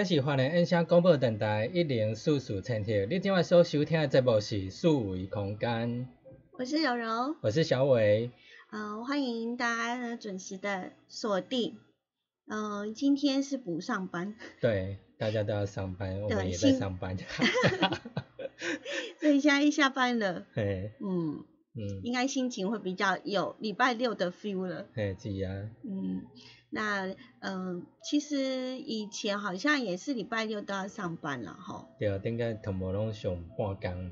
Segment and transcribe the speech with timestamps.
[0.00, 6.08] 这是华联音响广播电台一零四四千赫，你今晚所收听的节目是四维空间，
[6.52, 8.30] 我是柔柔，我是小伟。
[8.72, 11.76] 嗯、欢迎大家呢准时的锁定。
[12.48, 17.18] 嗯、今天是不上班，对，大家都要上班，我们也在上班。
[19.20, 21.44] 所以现在一下班了，嘿，嗯，
[21.74, 24.86] 嗯，应该心情会比较有礼拜六的 feel 了。
[24.94, 26.22] 嘿，是啊，嗯，
[26.70, 31.88] 那嗯、其实以前好像也是礼拜六都要上班了吼。
[31.98, 34.10] 对啊，顶个同无拢上半工，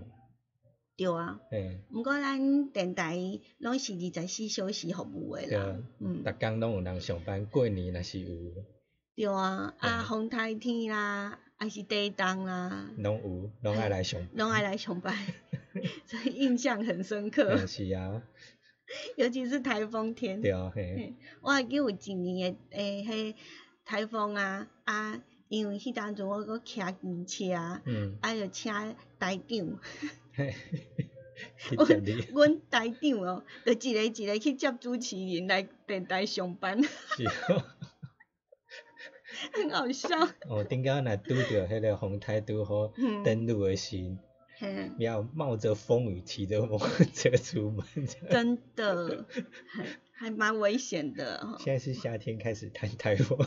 [0.96, 3.16] 对啊，嗯，毋过咱电台
[3.58, 8.28] 拢是二十四小时服务的啦对啊。，嗯逐工拢有人上班，过年若是有，
[9.14, 14.20] 对啊，啊，嗯风台天啦，还是地动啦，拢有，拢爱来上。
[14.34, 15.14] 拢爱来上班，
[16.06, 17.66] 所以印象很深刻，。
[17.68, 18.20] 是啊，
[19.16, 20.40] 尤其是台风天。
[20.40, 23.34] 对啊，嘿，我还记有一年的诶，迄
[23.84, 26.80] 台风啊啊，因为迄当阵我搁骑
[27.24, 28.72] 机车，嗯，啊，就请
[29.18, 29.78] 台长，
[30.34, 30.54] 嘿，
[32.32, 37.64] 阮台长哦，就一个一个去接主持人来电台上班， 是哦。
[39.52, 40.08] 很好笑。
[40.48, 44.16] 哦，顶个若拄着迄个风台拄好嗯登陆的时，
[44.58, 47.84] 嘿，要冒着风雨骑着摩托车出门。
[48.28, 49.24] 真的，
[49.68, 51.56] 还还蛮危险的哈。
[51.60, 53.38] 现在是夏天，开始谈台风。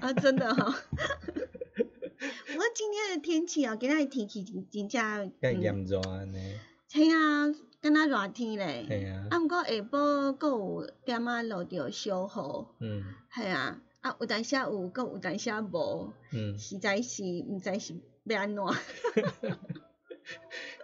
[0.00, 0.64] 啊，真的哈、
[0.94, 6.56] 不过今天的天气啊，今仔日天气真真正，嗯，较炎热安尼，
[6.90, 7.52] 嘿啊，
[7.82, 8.86] 敢若热天咧。
[8.88, 13.04] 嘿啊，啊，毋过下晡阁有点仔落着小雨，嗯
[13.34, 17.94] 系啊，啊有当时啊有，阁有当时啊无，嗯，实在是毋知是
[18.24, 18.62] 要安怎。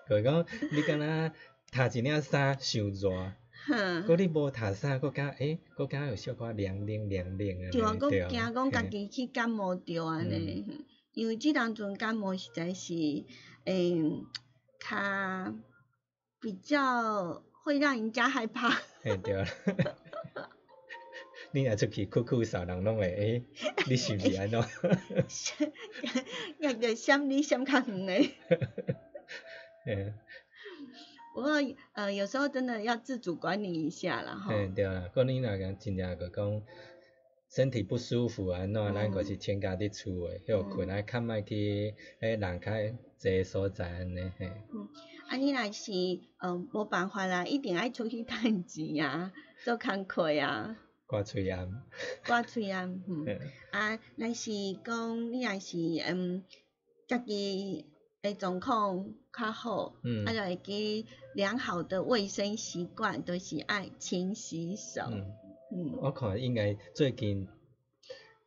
[0.09, 1.33] 就是讲你敢若
[1.71, 3.33] 读一领衫伤热，
[3.67, 12.95] 哼，搁你无读衫，搁敢诶，搁敢有小可凉凉凉凉安尼，对啊，阁对惊讲家己去感冒着安尼，因为即当阵感冒实在是，
[13.65, 13.95] 诶、
[14.79, 15.55] 较
[16.41, 18.71] 比较会让人家害怕。
[19.03, 19.47] 嘿对啦。
[21.53, 23.45] 你若出去酷酷扫人拢会诶，
[23.89, 24.65] 你是毋是安怎？
[26.59, 28.35] 也着闪你闪较远诶。
[29.85, 30.13] 嘿，
[31.35, 31.51] 不过
[31.93, 34.51] 呃，有时候真的要自主管理一下啦吼。
[34.51, 36.63] 嘿对啦，过你若讲真正个讲
[37.51, 44.51] 身体不舒服啊，那，咱嗯个是请假伫厝诶，休困啊，较莫去迄人较济所在安尼嘿。
[44.73, 44.89] 嗯
[45.29, 45.93] 啊，你若是
[46.39, 49.33] 呃无办法啦，一定爱出去趁钱啊，
[49.65, 50.77] 做工课啊，
[51.07, 51.69] 挂喙炎，
[52.27, 53.27] 刮喙啊，嗯。
[53.71, 54.51] 啊，若是
[54.85, 55.77] 讲你若是
[56.07, 56.43] 嗯，
[57.07, 57.87] 家己
[58.25, 65.03] 诶状况较好，嗯啊，就会记良好的卫生习惯，就是爱勤洗手。
[65.11, 65.31] 嗯，
[65.71, 67.47] 嗯，我看应该最近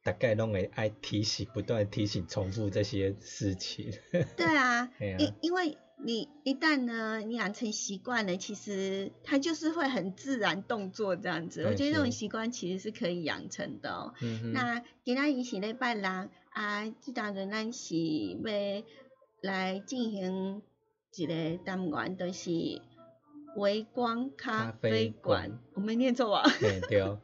[0.04, 3.94] 大概拢会爱提醒，不断提醒重复这些事情。
[4.36, 11.62] 对啊，因因为你一旦呢，你养成习惯了，其实它就是会很自然动作这样子。
[11.64, 14.16] 我哎觉得这种是习惯其实是可以养成的哦。
[14.24, 18.74] 嗯哼，那今仔日是礼拜六，啊，即当阵咱是要
[19.48, 20.62] 来进行
[21.16, 22.52] 一个单元，就是
[23.56, 26.44] 微光咖咖啡馆，我没念错吧？
[26.60, 27.18] 对。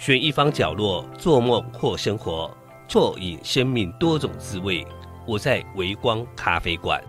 [0.00, 2.50] 选一方角落做梦或生活，
[2.88, 4.82] 啜饮生命多种滋味。
[5.26, 7.04] 我在微光咖啡馆。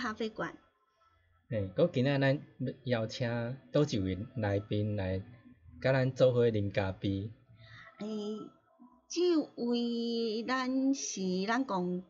[0.00, 0.54] 咖啡馆，
[1.50, 2.40] 嘿，搁今仔咱
[2.84, 3.28] 要邀请
[3.70, 5.20] 倒一位来宾来，
[5.82, 7.30] 甲咱做伙啉咖啡。
[7.98, 8.38] 诶、
[9.08, 12.02] 这位咱是咱共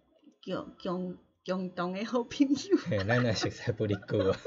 [0.44, 4.38] 共共共同诶好朋友，嘿，咱也熟悉不离久啊。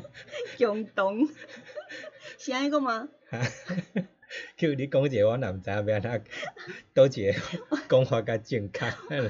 [0.56, 1.28] 共同
[2.38, 3.10] 是安尼讲吗？
[4.56, 6.24] 叫你讲一个，我也毋知影要安怎
[6.94, 7.34] 倒一个
[7.88, 8.86] 讲法较正确。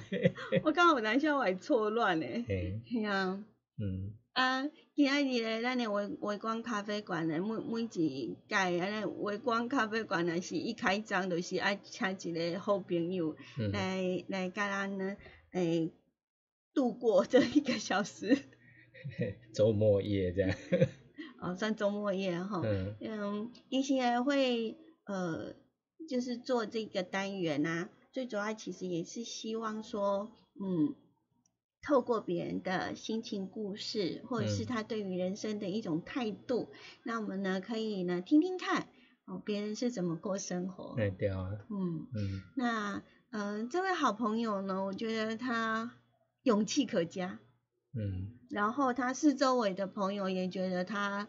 [0.62, 2.44] 我感觉有当时我会错乱诶。
[2.46, 3.44] 嘿，系啊，
[3.78, 15.16] 嗯，啊，今仔日咧，咱的微微光咖啡馆咧，每每一届安尼微光咖啡馆若是一开张，就是爱请一个好朋友嗯来来甲咱呢，
[15.52, 15.92] 诶、
[16.72, 18.36] 度过这一个小时，
[19.54, 20.56] 周末夜这样。
[21.38, 22.62] 哦，算周末夜哈。
[22.64, 25.54] 嗯嗯，一些会呃，
[26.08, 30.94] 就是做这个单元啊，最主要其实也是希望说，嗯，
[31.86, 36.68] 透过别人的心情故事，或者是嗯他对于人生的一种态度，
[37.04, 38.88] 那我们呢可以呢听听看
[39.24, 40.94] 哦，别人是怎么过生活。
[40.96, 45.92] 嘿对啊，嗯，嗯那嗯、呃这位好朋友呢，我觉得他
[46.42, 47.38] 勇气可嘉，
[47.96, 51.28] 嗯然后他四周围的朋友也觉得他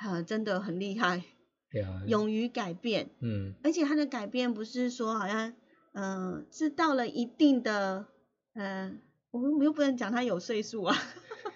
[0.00, 1.22] 呃真的很厉害。
[1.70, 5.52] 对啊，勇于改变，嗯而且他的改变不是说好像，
[5.92, 8.06] 嗯、是到了一定的，
[8.54, 10.96] 嗯、我们又不能讲他有岁数啊，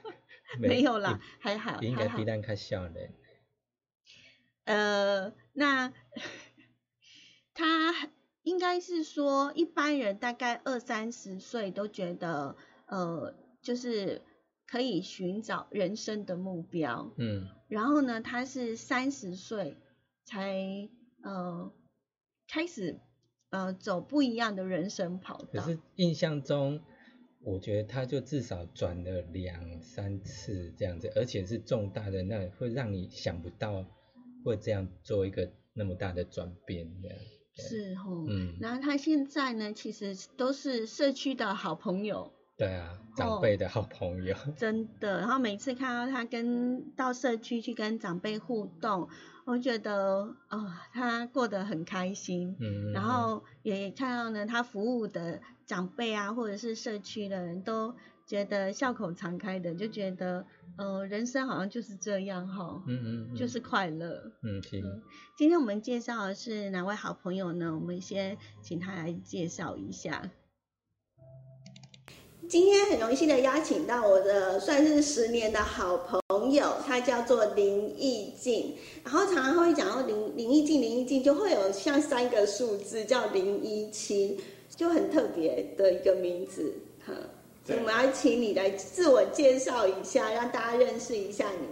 [0.60, 3.10] 没有啦，还好应该比，咱较少嘞。
[4.64, 5.92] 呃，那
[7.54, 8.08] 他
[8.42, 14.22] 应该是说一般人大概二三十岁都觉得，呃，就是
[14.66, 19.76] 可以寻找人生的目标，嗯然后呢，他是三十岁
[20.24, 20.88] 才
[21.22, 21.72] 呃
[22.48, 23.00] 开始
[23.50, 25.62] 呃走不一样的人生跑道。
[25.64, 26.82] 可是印象中，
[27.44, 33.84] 我觉得他就至少转了两三次这样子，而且是重大的，那会让你想不到
[34.44, 37.18] 会这样做一个那么大的转变这样。
[37.54, 42.32] 对是哦，嗯，然后他现在呢，其实都是社区的好朋友，
[42.62, 44.34] 对啊，长辈的好朋友。
[44.56, 45.18] 真的。
[45.18, 49.08] 然后每次看到他跟到社区去跟长辈互动，
[49.44, 52.56] 我觉得哦，他过得很开心。
[52.60, 57.94] 嗯，然后也看到呢，他服务的长辈啊，或者是社区的人都
[58.26, 64.30] 觉得笑口常开的，就觉得，呃，人生好像就是这样哈，嗯嗯嗯，就是快乐。
[64.42, 64.80] 嗯行，
[65.36, 67.74] 今天我们介绍的是哪位好朋友呢？
[67.74, 70.30] 我们先请他来介绍一下。
[72.52, 75.96] 今天很荣幸的邀请到我的算是十年的好
[76.28, 78.74] 朋友，他叫做林义静。
[79.02, 84.38] 然后常常会讲到林林义静，林义静就会有像三个数字叫零一七，
[84.76, 86.74] 就很特别的一个名字。
[87.06, 87.14] 哈，
[87.64, 91.66] 所以我们要请你来自我介绍一下，让大家认识一下你。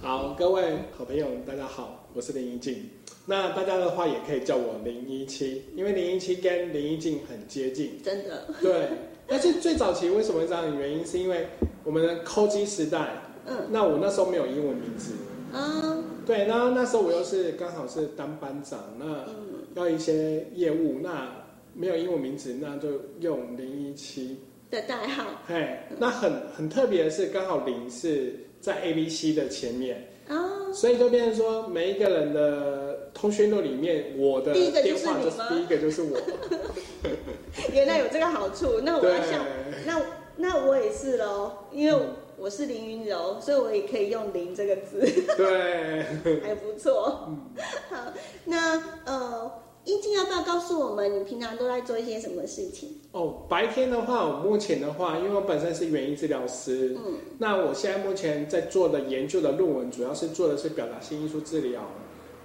[0.00, 2.88] 好，各位好朋友，大家好，我是林一静。
[3.26, 8.00] 那大家的话也可以叫我零一七，因为零一七跟林一静很接近。
[8.04, 8.88] 真的，对，
[9.32, 11.46] 但是最早期为什么会这样的原因，是因为
[11.84, 13.14] 我们的扣机时代，
[13.46, 15.14] 嗯那我那时候没有英文名字，
[15.54, 15.96] 啊，
[16.26, 21.32] 对，那那时候我又是刚好是当班长，那嗯，要一些业务，那
[21.72, 22.88] 没有英文名字，那就
[23.20, 24.36] 用零一七。
[24.70, 25.24] 的代号。
[25.46, 30.06] 嘿，那很很特别的是，刚好零是在 A B C 的前面。
[30.28, 35.48] 哦，所以就变成说，每一个人的通讯录里面，我的第一个就是是你吗？
[35.48, 36.18] 第一个就是我。
[37.72, 39.14] 原来有这个好处， 那我要
[39.86, 40.02] 那
[40.36, 42.16] 那我也是喽，因为嗯。
[42.38, 44.98] 我是林云柔，所以我也可以用“林”这个字，
[45.36, 46.02] 对，
[46.42, 47.28] 还不错。
[47.28, 47.38] 嗯。
[47.88, 48.12] 好，
[48.46, 49.52] 那呃，
[49.84, 52.98] 英静要不要告诉我们，你平常都在做一些什么事情？
[53.12, 61.82] 哦，白天的话，我目前的话，因为我本身是园艺治疗师，嗯，那我现在目前在做的研究的论文，主要是做的是表达性艺术治疗，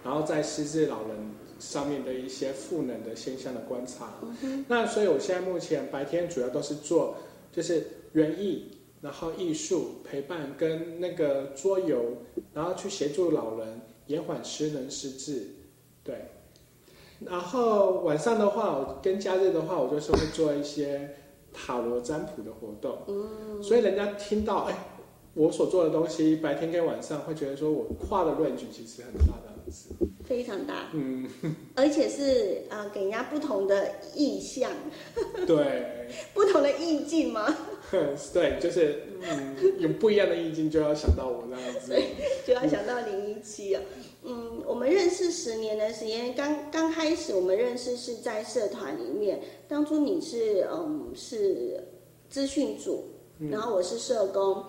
[0.04, 1.18] 然后在失智老人
[1.60, 4.14] 上面的一些赋能的现象的观察。
[4.68, 7.16] 那所以我现在目前白天主要都是做
[7.52, 12.18] 就是园艺，然后艺术陪伴跟那个桌游，
[12.54, 15.48] 然后去协助老人延缓失能失智，
[16.04, 16.16] 对。
[17.20, 21.16] 然后晚上的话，我跟假日的话，我就是会做一些
[21.52, 23.00] 塔罗占卜的活动。
[23.08, 24.78] 嗯，所以人家听到哎，
[25.34, 29.90] 我所做的东西，白天跟晚上会觉得说我跨的 range 其实很大的样子。
[30.26, 31.26] 非常大，嗯，
[31.74, 34.70] 而且是呃给人家不同的意象，
[35.46, 37.56] 对， 不同的意境吗？
[38.34, 41.92] 对，就是嗯有不一样的意境，就要想到我那样子。
[41.92, 42.04] 对，
[42.46, 43.82] 就要想到零一七啊。
[44.26, 49.40] 嗯，我们认识十年的时间，刚刚开始我们认识是在社团里面。
[49.70, 51.82] 当初你是嗯是
[52.30, 53.06] 资讯组，
[53.50, 54.62] 然后我是社工。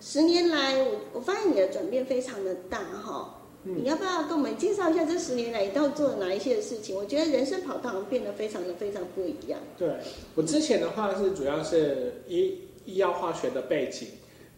[0.00, 3.35] 十年来，我我发现你的转变非常的大哈。
[3.68, 6.94] 你要不要跟我们介绍一下这十年来你到底做了哪一些事情？
[6.94, 9.58] 我觉得人生跑道变得非常的非常不一样。
[9.76, 9.90] 对
[10.36, 14.06] 我之前的话是主要是医医药化学的背景，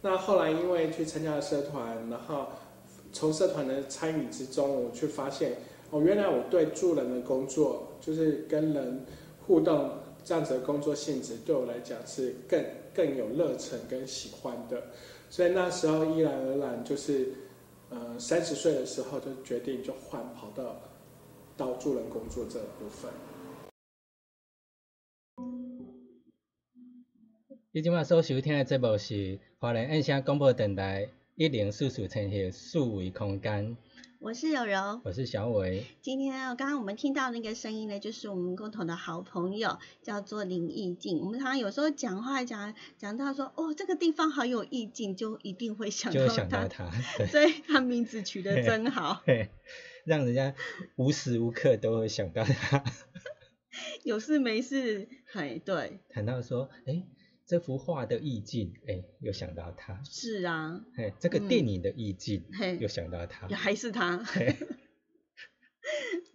[0.03, 2.49] 那后来因为去参加了社团，然后
[3.11, 5.53] 从社团的参与之中，我去发现
[5.89, 9.03] 哦，原来我对助人的工作，就是跟人
[9.47, 9.89] 互动
[10.23, 12.63] 这样子的工作性质，对我来讲是更
[12.93, 14.83] 更有热忱跟喜欢的，
[15.31, 17.29] 所以那时候依然而然就是。
[17.89, 20.79] 呃，三十岁的时候就决定就换跑到
[21.57, 23.11] 到助人工作这部分。
[27.71, 33.77] 你今晚所收听的节目是华人印象广播电台一零四四千赫四维空间。
[34.21, 35.85] 我是柔柔，我是小伟。
[36.01, 41.19] 今天刚刚我们听到那个声音呢，就是我们共同的好朋友，叫做林意境。
[41.21, 46.91] 我们常常有时候讲话讲讲到说，哦，这个地方好有意境，就一定会想到他，
[47.31, 49.23] 所以他名字取得真好，
[50.03, 50.53] 让人家
[50.97, 52.83] 无时无刻都会想到他。
[54.03, 57.07] 有事没事，哎，对，谈到说，哎。
[57.49, 59.99] 这幅画的意境，哎，又想到他。
[60.03, 60.85] 是啊。
[60.95, 63.47] 哎，这个电影的意境，嘿，又想到他。
[63.47, 64.23] 还是他。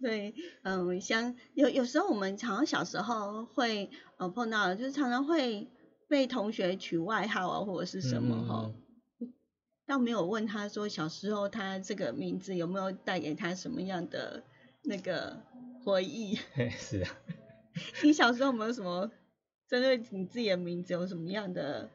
[0.01, 5.69] 对，嗯，像有有时候我们常常小时候会呃碰到，就是常常会
[6.09, 8.73] 被同学取外号啊，或者是什么哈。
[9.87, 14.43] 倒没有问他说小时候他这个名字有没有带给他什么样的
[14.83, 15.41] 那个
[15.85, 16.37] 回忆。
[16.77, 17.17] 是啊。
[18.03, 19.09] 你小时候有没有什么？
[19.75, 21.91] 针对你自己的名字有什么样的，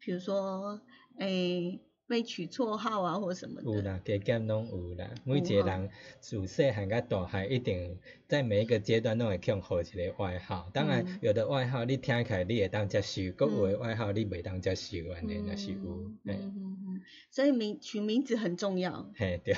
[0.00, 0.80] 比如说，
[1.18, 3.70] 诶，被取绰号啊，或什么的？
[3.70, 5.08] 有啦，加减拢有啦。
[5.24, 5.90] 每一个人
[6.20, 10.68] 自细汉到大汉，一定在每一个阶段拢会用好一个外号。
[10.74, 15.76] 当然，有的外号你听起来你会当接受，各有的外号你袂当接受，安尼那是有。
[15.76, 17.00] 嗯嗯嗯。
[17.30, 19.08] 所以名取名字很重要。
[19.14, 19.56] 嘿，对。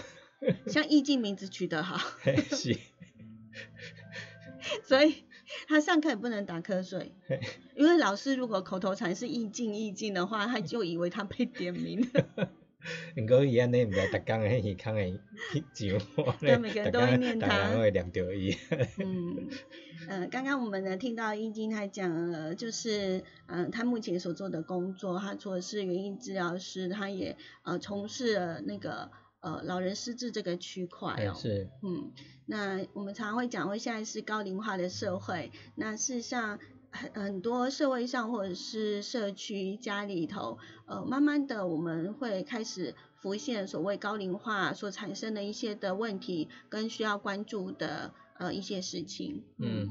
[0.67, 1.97] 像意境名字取得好。
[2.21, 2.77] 嘿是。
[4.85, 5.25] 所以。
[5.71, 7.13] 他上课也不能打瞌睡，
[7.77, 12.49] 因为老师如果口头禅是意境意境的话，他就以为他被点名了。
[13.17, 15.17] 唔过伊安尼唔系逐工喺耳康嘅
[15.73, 18.57] 讲，对，每个人都会念他，都会念到伊。
[18.99, 19.49] 嗯，
[20.09, 29.13] 呃，刚刚我们呢听到易经他讲了，就是嗯，他目前所做的工作，他除了是园艺治疗师，他也呃从事了那个。
[29.41, 32.13] 呃，老人失智这个区块哦，是，嗯，
[32.47, 36.59] 那我们常常会讲，说现在是高龄化的社会，那事实上
[36.91, 49.91] 很很多社会上或者是社区家里头，呃，慢慢的我们会开始浮现所谓高龄化所产生的一些的问题跟需要关注的呃一些事情，嗯。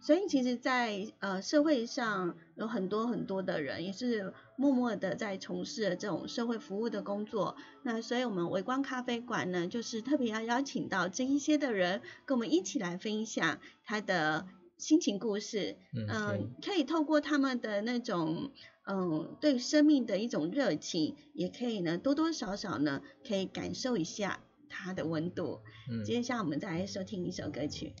[0.00, 7.56] 所以其实，在呃社会上有很多很多的人，也是默默的在从事这种社会服务的工作。
[7.82, 15.76] 那所以我们围观咖啡馆呢，就是特别要邀请到这一些的人，跟我们一起来分享他的心情故事。
[15.94, 18.52] 嗯，可以透过他们的那种
[18.86, 25.60] 嗯对生命的一种热情，也可以呢多多少少呢可以感受一下它的温度。
[25.90, 27.94] 嗯，接下来我们再来收听一首歌曲。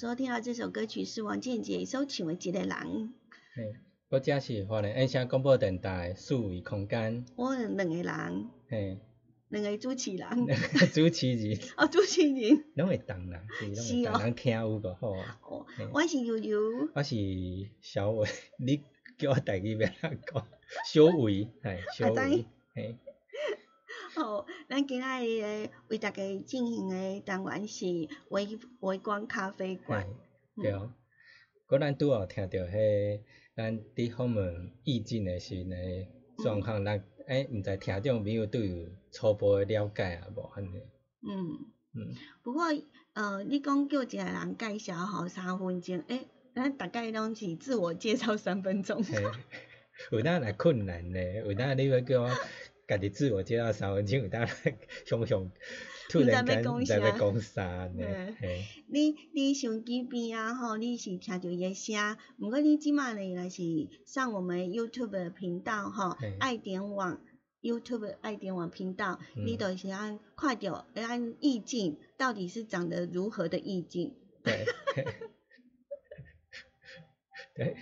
[0.00, 2.68] 到这首歌曲是王健杰所唱的《一个人》。
[3.56, 3.74] 嘿，
[4.10, 9.00] 我这是华人音响广播电台四维空间，我两个人，嘿，
[9.48, 10.28] 两个主持人，
[10.94, 11.58] 主持人。
[11.76, 13.40] 哦，主持人，拢会当人，
[13.74, 14.20] 是哦。
[14.22, 15.40] 人听有个好啊。
[15.42, 16.60] 哦，我是悠悠，
[16.94, 17.16] 我是
[17.80, 18.28] 小伟，
[18.64, 18.80] 你
[19.18, 20.46] 叫我代志要安讲？
[20.86, 22.96] 小伟，嘿，小啊伟，嘿，
[24.20, 27.86] 哦，咱今仔日诶为大家进行诶单元是
[28.30, 30.04] 微微光咖啡馆
[30.56, 30.72] 嘿，，对。
[31.66, 33.20] 果咱拄好听着迄
[33.54, 36.08] 咱伫访问意境的时阵诶
[36.42, 40.78] 状况，咱诶，毋知听众朋友对有初步诶了解啊无安尼？
[41.22, 41.72] 嗯。
[41.94, 42.64] 嗯，不过，
[43.14, 49.02] 呃，你讲叫一个人介绍吼三分钟，诶、咱大概拢是自我介绍三分钟。
[49.02, 49.22] 嘿，
[50.12, 52.30] 有哪来困难呢，有哪你要叫我
[52.88, 54.48] 家己自我介绍三分钟，有当
[55.04, 55.52] 熊熊
[56.08, 58.34] 突然间不毋知要讲讲啥呢？
[58.88, 63.62] 你你手机边啊吼，你是听着伊诶声，毋过你即卖呢若是
[64.06, 67.20] 上我们 YouTube 的频道吼，爱点网
[67.60, 69.44] YouTube 爱点网频道，嗯。
[69.44, 74.14] 你就是按看着按意境到底是长得如何的意境。
[74.42, 75.04] 对，嘿。
[77.54, 77.76] 对，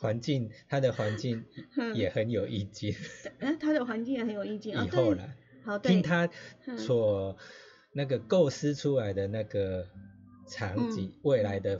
[0.00, 1.44] 环境它的环境
[1.76, 2.94] 嗯也很有意境，
[3.38, 4.84] 哎，它的环境也很有意境啊。
[4.84, 5.28] 以后啦。
[5.62, 6.28] 好听，他
[6.66, 7.36] 嗯所
[7.92, 9.86] 那个构思出来的那个
[10.48, 11.78] 场景，未来的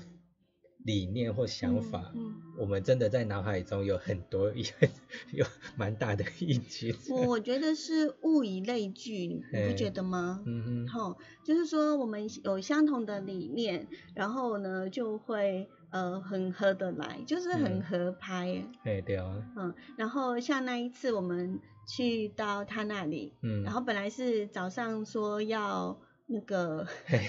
[0.85, 4.53] 理念或想法，嗯我们真的在脑海中有很多
[5.33, 6.95] 有蛮大的印记。
[7.09, 10.43] 我我觉得是物以类聚，你不觉得吗？
[10.47, 18.63] 嗯哼，吼，就是说我们有相同的理念，然后呢就会呃很合得来，就是很嗯合拍。
[18.83, 27.21] 嘿对啊，嗯，然后像那一次我们去到他那里，嗯，然后本来是早上说要那个嘿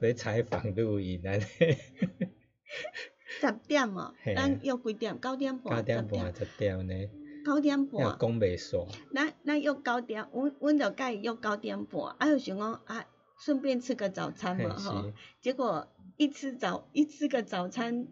[0.00, 1.32] 要采访录影啊，
[3.40, 4.34] 十点嘛，嘿。
[4.34, 5.20] 咱约几点？
[5.20, 6.94] 九点半，九点十半十点呢，
[7.44, 13.06] 九点要半，讲袂煞，咱咱约九点，阮阮就甲伊约九点半，啊就想讲啊，
[13.38, 15.02] 顺便吃个早餐嘛吼。
[15.02, 18.06] 是，结果一吃早一吃个早餐，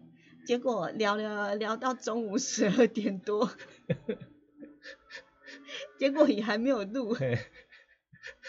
[0.45, 3.49] 结果聊聊聊到中午十二点多，
[5.97, 7.13] 结果也还没有录。
[7.13, 7.37] 嘿。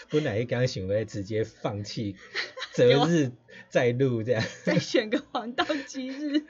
[0.09, 2.15] 本来刚想要直接放弃，
[2.73, 3.31] 择日
[3.69, 4.43] 再录这样。
[4.65, 6.43] 再选个黄道吉日，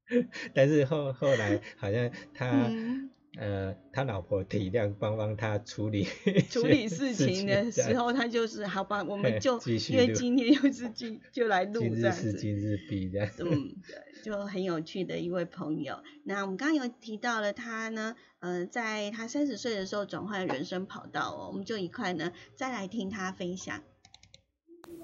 [0.54, 6.04] 但是后后来好像他、嗯，呃他老婆体谅帮帮他处理
[6.50, 9.58] 处理事情的时候，他就是好吧，我们就
[9.90, 12.32] 因为今天又是今就来录今日这样子。
[12.32, 13.28] 事今日毕这样。
[13.38, 13.46] 嗯，
[13.86, 16.02] 对，就很有趣的一位朋友。
[16.24, 23.82] 那我们刚刚有提到了他呢，呃，在他三十岁的时候转换人生跑道哦，我们就一块呢再来听他分享。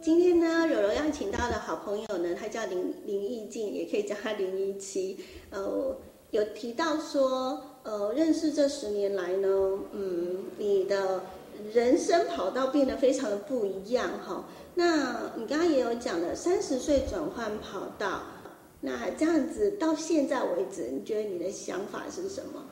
[0.01, 5.19] 今天呢，柔柔邀请到的好朋友呢，他叫林林义静，也可以叫他林一七。
[5.51, 5.97] 呃，
[6.31, 9.49] 有提到说，呃，认识这十年来呢，
[9.93, 11.23] 嗯，你的
[11.73, 14.45] 人生跑道变得非常的不一样哈。
[14.75, 18.23] 那你刚刚也有讲了，三十岁转换跑道，
[18.81, 22.65] 那这样子到现在为止，你觉得你的想法是什么？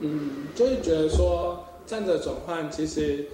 [0.00, 3.24] 嗯，就是觉得说站着转换，其实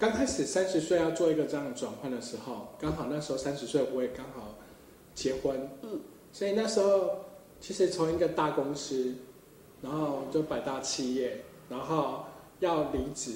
[0.00, 4.54] 刚开始三十岁要做一个这样的转换的时候，刚好那时候三十岁我也刚好
[5.14, 6.00] 结婚，嗯，
[6.32, 7.10] 所以那时候
[7.60, 9.14] 其实从一个大公司，
[9.82, 12.24] 然后就百大企业，然后
[12.60, 13.32] 要离职，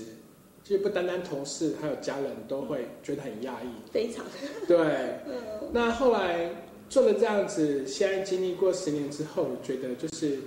[0.62, 4.24] 其实不单单同事，还有家人都会觉得很压抑，非常，
[4.66, 4.78] 对，
[5.28, 5.68] 嗯。
[5.70, 6.50] 那后来
[6.88, 10.38] 做了这样子，现在经历过十年之后，觉得就是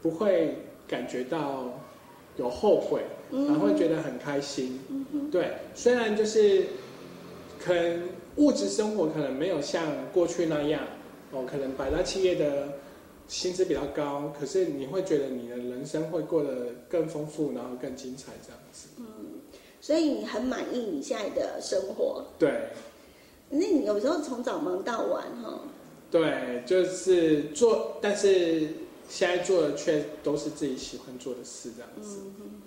[0.00, 0.56] 不会
[0.88, 1.64] 感觉到
[2.38, 4.80] 有后悔，嗯然后会觉得很开心。
[5.30, 6.66] 对，虽然就是
[7.58, 8.02] 可能
[8.36, 10.82] 物质生活可能没有像过去那样，
[11.32, 12.68] 哦，可能百大企业的
[13.28, 18.88] 薪资比较高，可是你会觉得你的人生会过得更丰富，然后更精彩这样子。
[18.98, 19.06] 嗯，
[19.80, 22.24] 所以你很满意你现在的生活？
[22.38, 22.68] 对。
[23.48, 25.60] 那你有时候从早忙到晚哈，
[26.10, 28.68] 对，就是做，但是
[29.08, 32.22] 现在做的却都是自己喜欢做的事，这样子。
[32.24, 32.62] 嗯哼，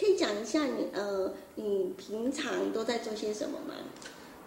[0.00, 3.74] 可以讲一下你呃，你平常都在做些什么吗？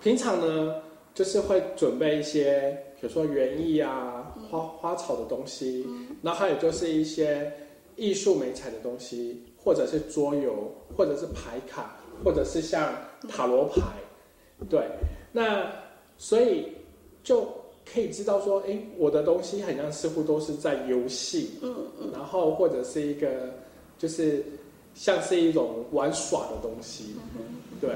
[0.01, 0.81] 平常呢，
[1.13, 5.85] 就是会准备一些，比如说园艺啊、花花草的东西，
[6.23, 7.53] 然后还有就是一些
[7.95, 12.91] 艺术美彩的东西，或者是桌游，或者是牌卡，或者是像
[13.29, 13.81] 塔罗牌，
[14.67, 14.89] 对，
[15.31, 15.71] 那
[16.17, 16.69] 所以
[17.23, 17.47] 就
[17.85, 22.09] 可以知道说，哎，我的东西好像似乎都是在游戏，嗯嗯。
[22.11, 23.53] 然后或者是一个
[23.99, 24.43] 就是
[24.95, 27.15] 像是一种玩耍的东西，
[27.81, 27.91] 对。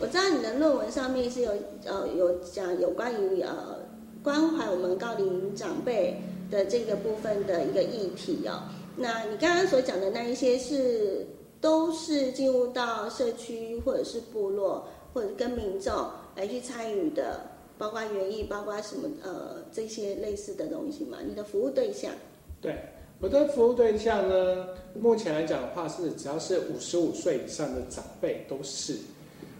[0.00, 1.50] 我知道你的论文上面是有
[1.84, 3.80] 呃有讲有关于呃
[4.22, 6.16] 关怀我们高龄长辈
[6.50, 8.62] 的这个部分的一个议题哦。
[8.96, 11.26] 那你刚刚所讲的那一些是
[11.60, 15.92] 都是进入到社区或者是部落或者跟民众
[16.36, 17.40] 来去参与的，
[17.76, 21.18] 包括园艺，包括什么呃这些类似的东西嘛？
[21.26, 22.12] 你的服务对象？
[22.60, 22.76] 对，
[23.20, 28.96] 我的服务对象呢，目前来讲的话是只要是五十五岁以上的长辈都是。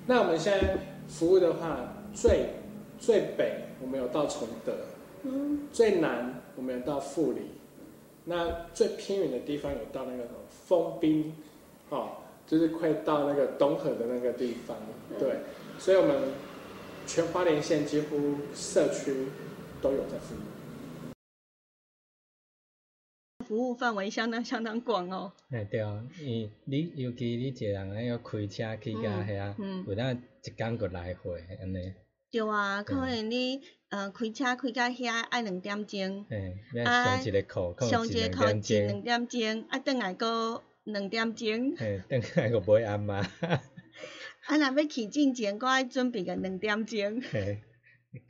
[0.07, 2.51] 那我们现在服务的话，最
[3.01, 4.73] 最北我们有到崇德，
[5.25, 7.41] 嗯，最南我们有到富里。
[8.25, 11.35] 那最偏远的地方有到那个什么丰滨，
[11.89, 12.11] 哦，
[12.47, 14.77] 就是快到那个东河的那个地方，
[15.19, 15.37] 对，
[15.79, 16.15] 所以我们
[17.07, 19.29] 全花莲县几乎社区
[19.81, 20.48] 都有在服务。
[23.49, 25.33] 服务范围相当相当广哦。
[25.51, 31.95] 哎对哦，你你尤其你一个人那个开车去到遐嗯，有当一工过来回安尼。
[32.31, 36.27] 对啊，可能你呃开车开到遐爱两点钟，
[36.85, 43.27] 啊，上一个课上一个课一两点钟，啊，转来个两点钟，嘿，转来个买暗嘛。
[44.47, 47.23] 啊，若要去进前，搁爱准备个两点钟。
[47.31, 47.63] 嘿，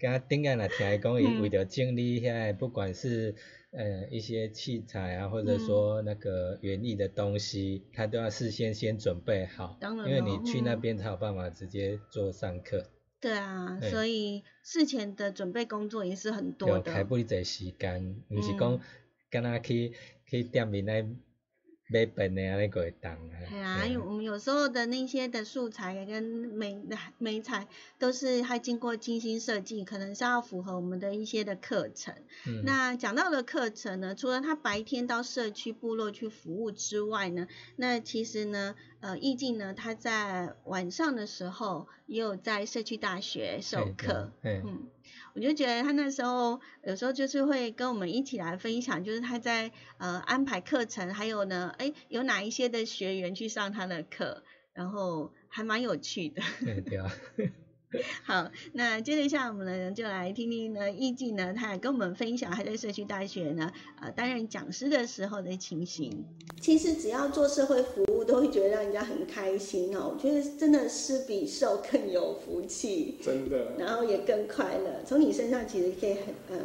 [0.00, 3.34] 刚顶下若听伊讲， 伊为着整理遐，不管是
[3.70, 12.90] 呃一些器材啊，或者说那个园艺的东西，他都要事先先准备好，因为你去那边才有办法直接做上课。
[13.20, 16.92] 对啊，所以事前的准备工作也是很多的。
[16.92, 18.80] 开不侪时间，不是讲，
[19.30, 19.92] 跟他去
[20.26, 21.06] 去店面内。
[21.90, 23.34] 买本的啊，那个当啊。
[23.48, 26.80] 系啊，我们有时候的那些的素材跟美
[27.18, 27.66] 美材
[27.98, 32.14] 都是还经过精心设计，可能是要符合我们的一些的课程。
[32.46, 32.62] 嗯。
[32.64, 44.32] 那讲到的课程呢，除了他白天到社区部落去服务之外呢，那其实呢，呃，易静呢，他在晚上的时候也有在社区大学授课。
[44.42, 44.88] 嗯。
[45.38, 56.42] 我就觉得他那时候有时候就是会跟我们一起来分享，就是他在呃安排课程，还有呢，哎，有哪一些的学员去上他的课，然后还蛮有趣的。
[56.84, 57.08] 对啊。
[58.22, 66.24] 好，那接着下我们呢就来听听呢，易静呢，他也跟我们分享他在社区大学呢，呃，担任讲师的时候的情形。
[66.60, 70.12] 其实只要做社会服务，都会觉得让人家很开心哦。
[70.14, 75.02] 我觉得真的施比受更有福气，真的，然后也更快乐。
[75.06, 76.58] 从你身上其实可以很呃，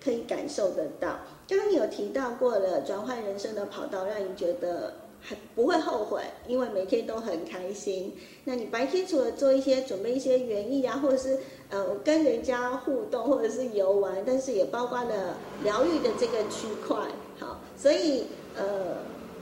[0.00, 1.20] 可以感受得到。
[1.48, 5.09] 刚刚你有提到过了转换人生的跑道，让你觉得。
[5.20, 8.12] 还不会后悔，因为每天都很开心。
[8.44, 16.96] 那你白天除了做一些准备一些园艺啊，或者是呃跟人家互动，或者是游玩，但是也包括了疗愈的这个区块。
[17.38, 18.24] 好，所以
[18.56, 18.96] 呃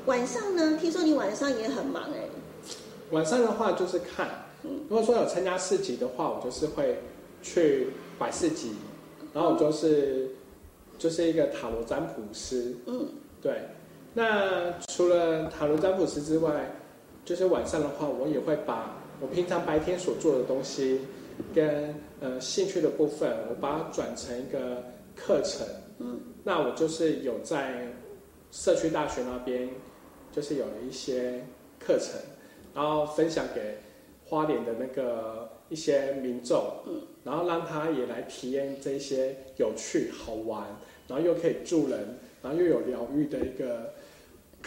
[0.06, 2.28] 晚上呢，听说你晚上也很忙哎。
[3.10, 4.28] 晚上的话就是看，
[4.62, 6.98] 如果说有参加市集的话，我就是会
[7.42, 7.88] 去
[8.18, 8.72] 摆市集，
[9.32, 10.30] 然后我就是
[10.98, 12.74] 就是一个塔罗占卜师。
[12.86, 13.06] 嗯，
[13.40, 13.52] 对。
[14.18, 16.72] 那除了塔罗占卜师之外，
[17.24, 21.02] 就是晚上的话，我也会把我平常白天所做的东西，
[21.54, 24.82] 跟呃兴趣的部分，我把它转成一个
[25.14, 25.64] 课程。
[25.98, 27.92] 嗯，那我就是有在
[28.50, 29.68] 社区大学那边，
[30.32, 31.44] 就是有了一些
[31.78, 32.20] 课程，
[32.74, 33.78] 然后分享给
[34.24, 40.66] 花莲的那个一些民众，嗯，然后让他也来体验这些有趣好玩，
[41.06, 43.94] 然后又可以助人，然后又有疗愈的一个。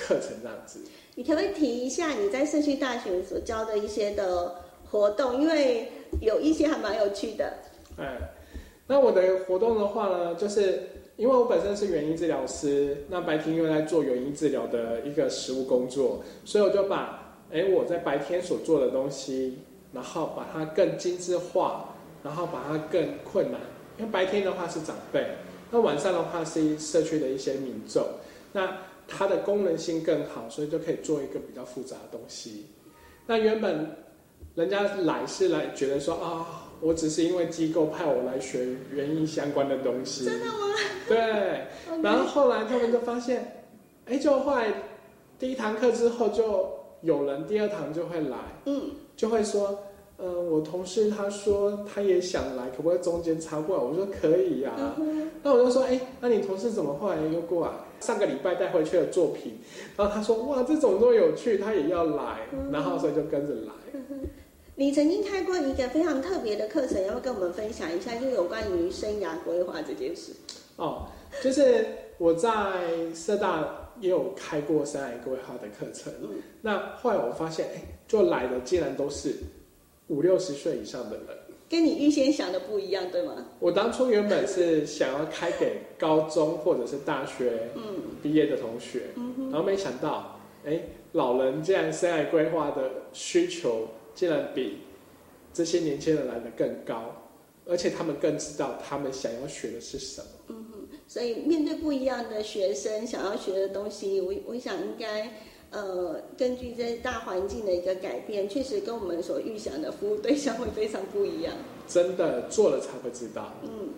[0.02, 0.80] 课程这样子，
[1.16, 4.56] 你可不可以提一下你在社区大学所教的一些的
[4.90, 5.40] 活动？
[5.40, 7.54] 因为有一些还蛮有趣的。
[7.98, 8.18] 哎，
[8.88, 19.60] 那我的活动的话呢，就是因为我本身是园艺治疗师，那白天又在做园艺治疗的一个实务工作，所以我就把哎我在白天所做的东西，
[19.94, 23.62] 然后把它更精致化，然后把它更困难。
[23.98, 25.26] 因为白天的话是长辈，
[25.70, 28.04] 那晚上的话是社区的一些民众，
[28.54, 28.78] 那。
[29.08, 32.68] 它的功能性更好，所以就可以做一个比较复杂的东西。
[33.28, 33.96] 那原本
[34.56, 40.26] 人家来是来觉得说啊，我只是因为机构派我来学园艺相关的东西。
[40.26, 40.54] 真的吗？
[41.08, 41.68] 对。
[42.02, 43.64] 然后后来他们就发现，
[44.06, 44.74] 哎，就后来
[45.38, 49.84] 第一堂课之后就有人，第二堂就会来，嗯，就会说。
[50.24, 53.84] 嗯，我同事他说他也想来，可不可以中间插过来？
[53.84, 54.72] 我说可以呀。
[55.42, 57.74] 那我就说，哎，那你同事怎么后来又过来？
[58.00, 59.60] 上个礼拜带回去的作品，
[59.96, 62.40] 然后他说，哇，这种都有趣，他也要来，
[62.72, 63.72] 然后所以就跟着来。
[64.76, 68.16] 你曾经开过一个非常特别的课程，要不要跟我们分享一下？
[68.16, 70.32] 就有关于生涯规划这件事。
[70.78, 71.08] 哦，
[71.44, 71.86] 就是
[72.18, 72.50] 我在
[73.14, 76.12] 社大也有开过生涯规划的课程。
[76.62, 79.36] 那后来我发现，哎，就来的竟然都是。
[80.12, 81.26] 五六十岁以上的人，
[81.70, 83.48] 跟你预先想的不一样，对吗？
[83.62, 87.70] 我当初原本是想要开给高中或者是大学
[88.22, 89.04] 毕业的同学，
[89.50, 90.82] 然后没想到，哎，
[91.14, 94.80] 老人竟然生涯规划的需求竟然比
[95.54, 97.16] 这些年轻人来的更高，
[97.66, 100.28] 而且他们更知道他们想要学的是什么。
[100.50, 105.32] 嗯哼，所以面对不一样的学生想要学的东西，我我想应该。
[105.72, 111.54] 呃，根据这大环境的一个改变，确实跟我们所预想的服务对象会非常不一样。
[111.88, 113.54] 真的做了才会知道。
[113.64, 113.90] 嗯。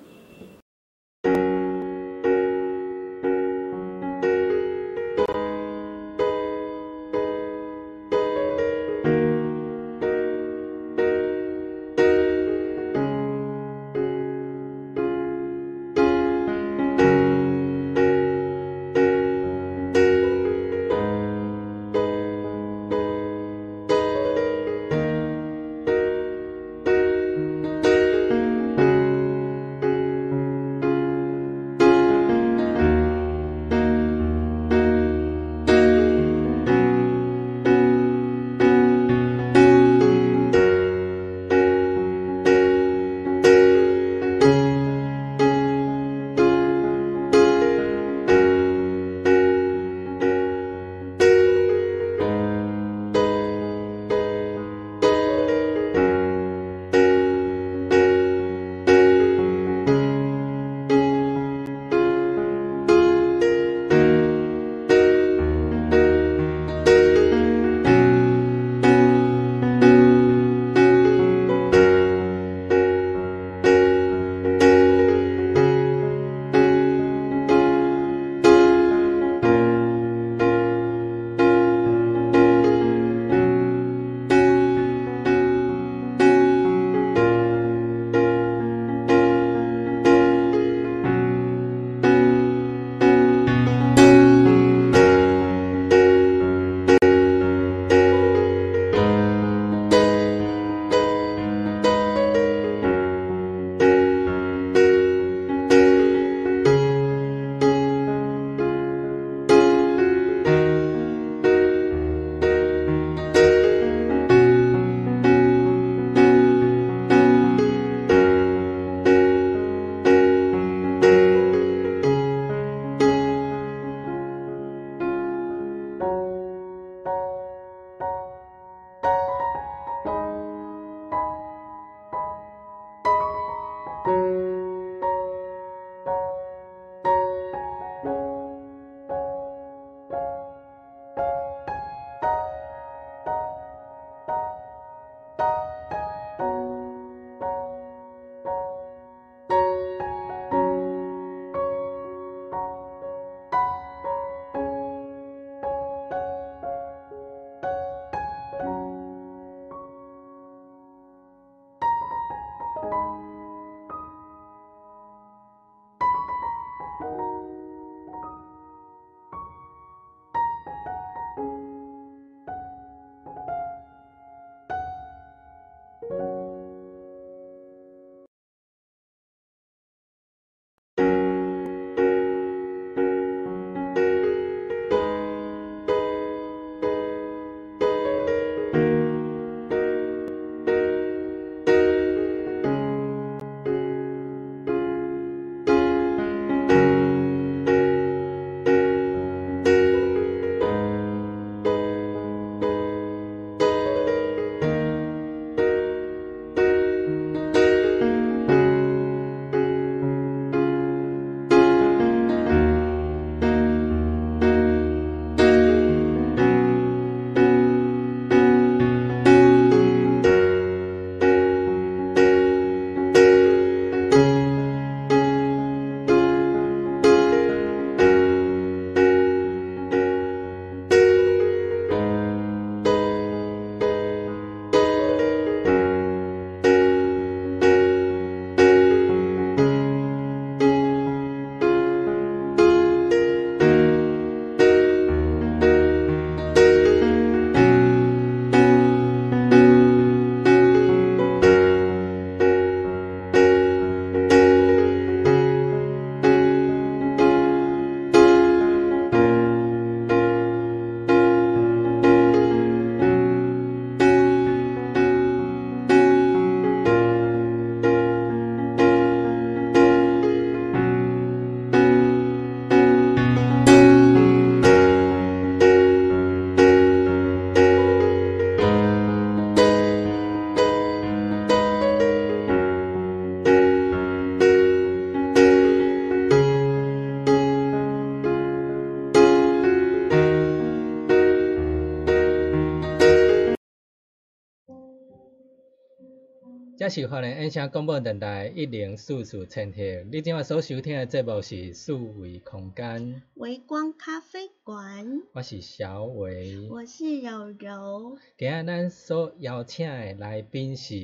[296.83, 306.67] 这是华人音响广播电台一零四四千赫，你今晚所收听的节目是数位空间，微光咖啡馆，我是小伟。
[306.69, 310.97] 我是柔柔，今仔咱所邀请的来宾是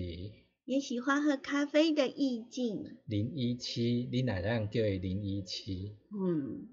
[0.66, 2.98] 也喜欢喝咖啡的意境。
[3.06, 5.96] 零一七，你哪样叫伊零一七？
[6.12, 6.68] 嗯，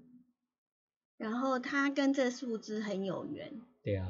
[1.15, 4.05] 然后他跟这数字很有缘，对啊，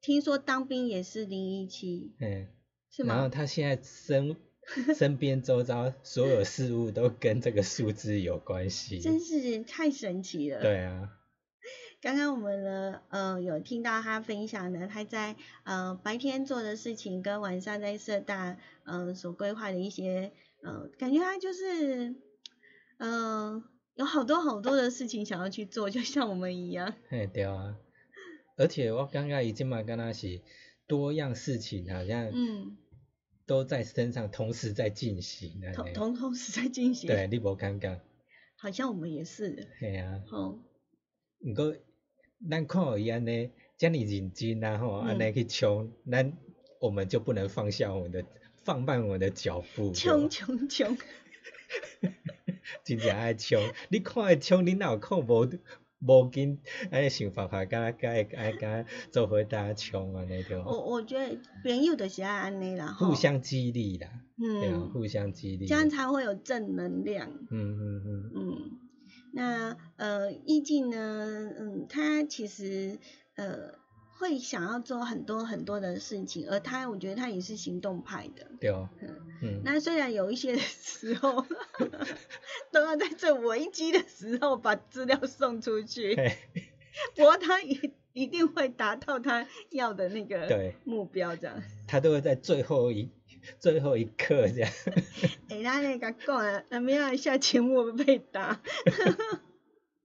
[0.00, 2.48] 听说当兵也是零一七，嗯，
[2.90, 3.28] 是然后？
[3.28, 4.36] 他现在身
[4.96, 8.98] 身边周遭所有事物都跟这个数字有关系。
[9.02, 10.60] 真是太神奇了。
[10.60, 11.08] 对啊，
[12.00, 20.32] 刚刚我们呢，呃，有听到他分享的他在呃白天做的事情，跟晚上在社大呃所规划的一些
[20.62, 22.14] 呃，感觉他就是
[22.98, 23.62] 呃
[23.94, 26.94] 有好多好多的事情想要去做，就像我们一样。
[27.08, 27.76] 嘿对啊，
[28.56, 30.40] 而且我感觉伊即嘛敢若是
[30.86, 32.76] 多样事情，好像嗯，
[33.50, 37.08] 都在身上同时在进行同同同时在进行。
[37.08, 38.00] 对，，你无感觉？
[38.54, 39.66] 好像我们也是。
[39.80, 40.60] 嘿啊，哦，
[41.40, 41.74] 毋过
[42.48, 46.32] 咱看到伊安尼遮尔认真啊吼，安尼嗯去冲，咱
[46.80, 48.24] 我们就不能放下我们的
[48.62, 50.96] 放慢我们的脚步，冲冲冲！
[52.84, 53.60] 真正爱冲。
[53.88, 55.50] 你看伊冲，你哪有看无
[56.00, 56.58] 无紧
[56.90, 60.64] 安尼想办法，甲甲会爱甲做伙大家冲安尼对吧？
[60.66, 65.66] 我我觉得朋友就是爱安尼啦，互相激励啦，嗯对啊，嗯，互相激励。
[65.66, 67.30] 这样才会有正能量。
[67.50, 68.78] 嗯嗯嗯，嗯，
[69.32, 72.98] 那呃，意境呢，嗯，他其实
[73.36, 73.74] 呃
[74.20, 78.46] 会想要做很多很多的事情，而他我觉得他也是行动派的。
[78.60, 78.88] 对哦，
[79.42, 81.46] 嗯，那虽然有一些时候
[82.70, 86.14] 都要在最危机的时候把资料送出去，
[87.16, 91.62] 不过他一一定会达到他要的那个目标，这样。
[91.88, 93.10] 他都会在最后一
[93.58, 94.70] 最后一刻这样。
[95.48, 98.60] 哎，他那个讲啊，那没有下节目会被打。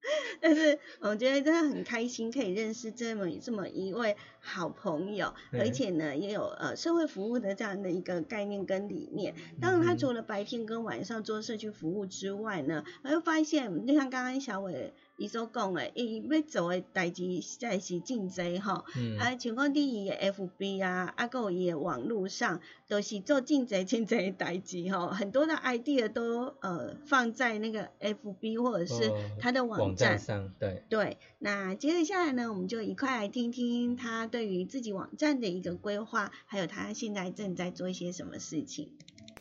[0.40, 9.34] 但是我觉得真的很开心，可以认识这么这么一位好朋友，嗯而且呢，也有呃社会服务的这样的一个概念跟理念。
[9.60, 18.86] 当然，他嗯除了白天跟晚上做社区服务之外呢，我会发现，就像刚刚小伟伊所讲的，伊要做的代志实在是真侪吼。
[18.98, 30.18] 嗯，啊，像讲伫伊诶 FB 啊，啊，还有伊诶网络上，都是做真侪真侪的代志吼，很多的 idea 都呃放在那个 FB 或者是哦他的网站。
[30.18, 38.92] 站上，对，对，那接着下来呢，我们就一块来听听他对于自己网站的一个规划，还有他现在正在做一些什么事情。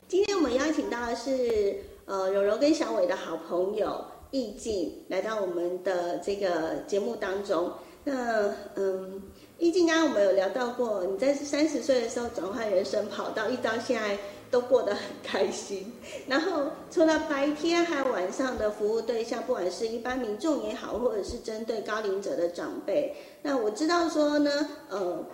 [0.07, 4.05] 今天我们邀请到的是呃柔柔跟小伟的好朋友
[4.35, 7.71] 意境来到我们的这个节目当中。
[8.03, 9.23] 那嗯，
[9.59, 14.19] 意境刚刚我们有聊到过，你在三十岁的时候转换人生跑道，一到现在
[14.51, 15.93] 都过得很开心。
[16.27, 25.25] 然后除了白天还有晚上的服务对象，不管是一般民众也好，或者是针对高龄者的长辈，那我知道说呢，呃。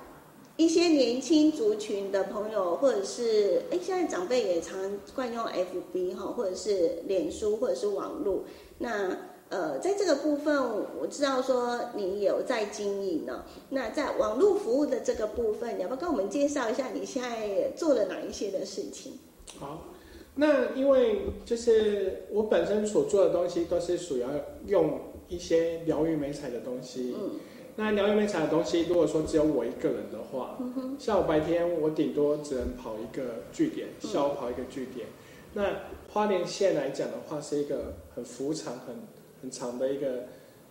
[0.56, 4.76] 一些年轻族群的朋友，或者是哎，现在长辈也常
[5.14, 8.44] 惯用 FB 哈，或者是脸书，或者是网络。
[8.82, 9.16] 那
[9.50, 10.56] 呃，在这个部分，
[10.98, 13.44] 我知道说你有在经营呢。
[13.68, 19.18] 那在网络服务的这个部分，你要不要跟我们介绍一下你现在做了哪一些的事情？
[19.58, 19.88] 好，
[20.36, 24.28] 那因为就是我本身所做的东西都是属于要
[24.66, 27.14] 用一些疗愈美彩的东西。
[27.18, 27.30] 嗯
[27.76, 33.22] 那疗愈美彩的东西，如果说只有我一个人的话，嗯哼，像我白天我顶多只能跑一个
[33.52, 35.06] 据点，嗯下午跑一个据点。
[35.54, 35.64] 那
[36.12, 38.94] 花莲县来讲的话，是一个很幅长、很
[39.40, 40.24] 很长的一个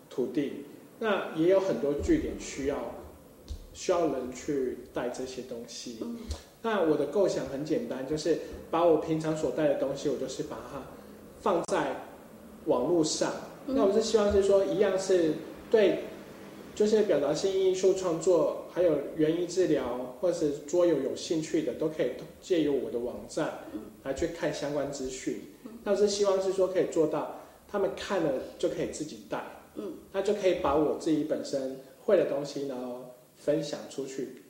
[0.07, 0.65] 土地，
[0.99, 2.93] 那也有很多据点需要
[3.73, 5.97] 需要人去带这些东西。
[6.01, 6.17] 嗯
[6.61, 8.37] 那我的构想很简单，就是
[8.69, 10.83] 把我平常所带的东西，我就是把它
[11.39, 11.95] 放在
[12.65, 13.31] 网络上。
[13.65, 15.33] 嗯那我是希望是说，一样是
[15.71, 16.03] 对，
[16.75, 23.59] 就是表达性艺术创作，还有园艺治疗或是桌游有兴趣的，都可以借由我的网站
[24.03, 25.41] 来去看相关资讯。
[25.85, 27.38] 那我是希望是说可以做到，
[27.71, 29.43] 他们看了就可以自己带，
[29.75, 33.05] 嗯，那就可以把我自己本身会的东西，然后
[33.35, 34.41] 分享出去，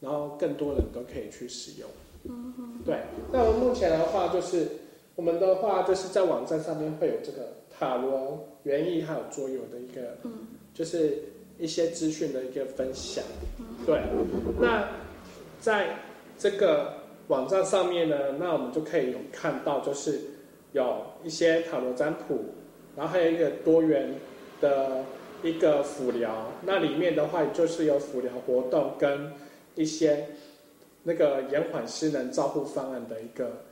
[0.00, 1.88] 然后更多人都可以去使用。
[2.24, 3.00] 嗯哼，对，
[3.32, 4.66] 那我们目前的话就是，
[5.14, 10.46] 我们的话就是在网站上面会有这个塔罗、园艺还有桌游的一个，嗯。
[10.74, 11.20] 就是
[11.58, 13.24] 一些资讯的一个分享。
[13.84, 14.00] 对，
[14.60, 14.88] 那
[15.60, 15.88] 在
[16.38, 16.94] 这个
[17.26, 20.20] 网站上面呢，那我们就可以有看到，就是
[20.70, 22.38] 有一些塔罗占卜，
[22.98, 24.12] 然后还有一个多元
[24.60, 25.04] 的
[25.44, 29.32] 一个辅疗，那里面的话就是有辅疗活动跟
[29.76, 30.26] 一些
[31.04, 33.62] 那个延缓失能照护方案的一个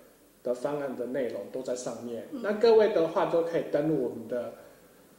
[0.45, 2.25] 的方案的内容都在上面。
[2.31, 4.55] 那各位的话都可以登录我们的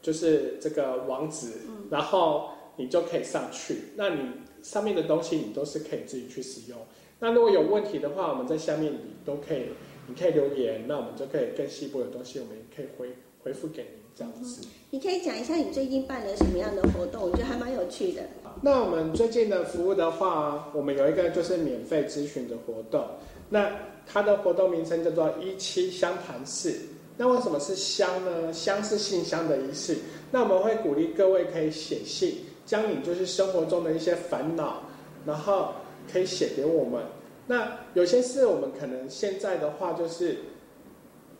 [0.01, 1.51] 就是这个网址，
[1.91, 3.89] 然后你就可以上去。
[3.97, 4.21] 那你
[4.63, 6.79] 上面的东西你都是可以自己去使用。
[7.19, 9.63] 那如果有问题的话，我们在下面你都可以，
[10.07, 13.09] 你可以留言，那我们就可以更细部的东西，我们也可以回
[13.43, 14.65] 回复给您这样子。
[14.89, 17.21] 你可以讲一下你最近办了什么样的活动？
[17.21, 18.21] 我觉得还蛮有趣的。
[18.61, 23.05] 那我们最近的服务的话，我们有一个就是免费咨询的活动。
[23.49, 23.71] 那
[24.05, 26.79] 它的活动名称叫做一期相谈室。
[27.17, 28.51] 那为什么是香呢？
[28.53, 29.97] 香是信箱的仪式。
[30.31, 34.83] 那我们会鼓励各位可以写信，将你就是生活中的一些烦恼，
[35.25, 35.69] 然后
[36.11, 37.03] 可以写给我们。
[37.45, 40.37] 那有些事我们可能现在的话就是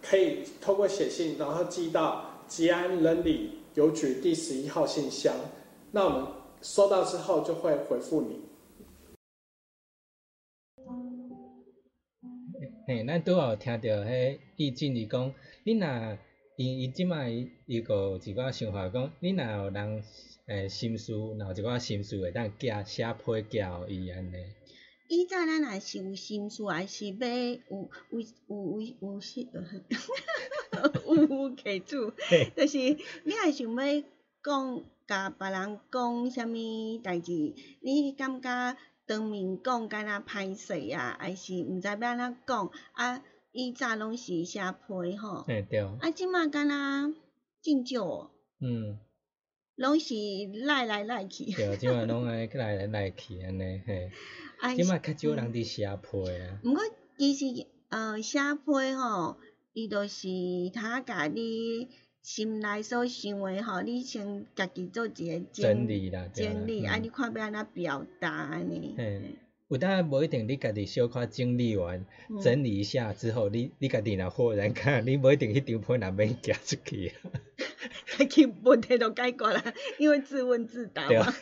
[0.02, 5.36] 可以透过写信，然后寄到吉安伦理邮局第十一号信箱。
[5.92, 6.28] 那我们
[6.62, 8.40] 收到之后就会回复你。
[12.88, 15.34] 嘿，咱拄好听到迄意境伊讲，
[15.66, 16.18] 你若
[16.56, 20.04] 伊伊即摆伊个一寡想法讲，你若有人
[20.46, 24.36] 诶心事，若有一寡心事会当寄写批寄互伊安尼。
[25.08, 32.12] 以前咱若是有心事，还是要有有有有有是，有有客主，
[32.56, 32.78] 就是
[33.24, 34.04] 你还想要
[34.44, 37.32] 讲，甲别人讲啥物代志，
[37.82, 42.70] 你感觉当面讲敢若歹势啊，还是毋知要安怎讲？
[42.92, 47.14] 啊，以前拢是写批吼，嘿对，啊，即马敢若
[47.62, 48.30] 真少，
[48.60, 49.00] 嗯，
[49.78, 50.14] 拢是
[50.66, 51.46] 来来来去。
[51.46, 54.12] 对，即摆拢安尼来来来去安尼嘿，
[54.60, 56.84] 啊即摆较少人伫写批啊，毋过
[57.18, 59.38] 其实呃写批吼，
[59.74, 60.28] 伊著是
[60.74, 61.88] 他甲你
[62.22, 68.96] 心内所想诶吼，你先家己做一个整理啦，整理，嗯啊，你看要安怎表达安尼。
[68.98, 69.36] 嘿，
[69.70, 72.40] 有当然无一定，你家己小可整理完，嗯。
[72.40, 81.20] 整理一下之后，你你家己若豁然看，你无一定迄张批也免寄出去啊， 去问题就解决了，因为自问自答嘛。
[81.20, 81.34] 啊。，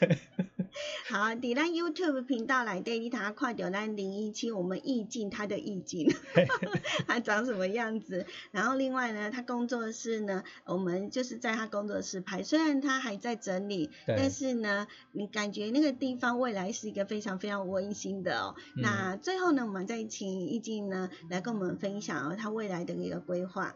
[1.07, 6.13] 好，伫咱 YouTube 频道内底，你通看到咱零一七我们意境他的意境，
[7.07, 8.25] 他长什么样子。
[8.51, 18.55] 然后另外呢，他工作室呢，我们就是在他工作室拍，虽然他还在整理，但是呢，你感觉那个地方未来是一个非常非常温馨的哦。
[18.75, 23.75] 嗯那最后呢，我们再请意境呢来跟我们分享哦他未来的一个规划。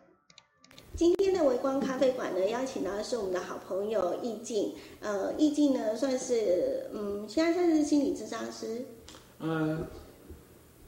[1.00, 4.74] 今天的微光咖啡馆呢，邀请到的是我们的好朋友易静。
[5.00, 8.84] 呃，易静呢，算是嗯，现在算是心理咨商师。
[9.38, 9.88] 呃，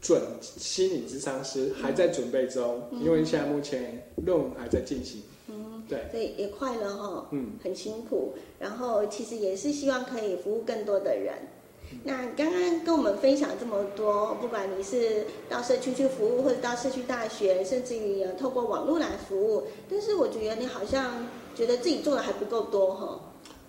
[0.01, 5.21] 准心理咨商师还在准备中，因为现在目前论文还在进行。
[5.47, 8.33] 嗯，对，所以也快了哈，嗯，很辛苦。
[8.59, 11.35] 然后其实也是希望可以服务更多的人。
[12.03, 23.19] 那刚刚跟我们分享这么多，不管你是到社区去服务，或者到社区大学，甚至于呃透过网络来服务，但是我觉得你好像觉得自己做的还不够多哈。